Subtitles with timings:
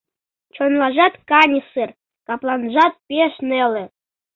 [0.55, 1.89] Чонланжат каньысыр,
[2.27, 3.83] капланжат пеш неле.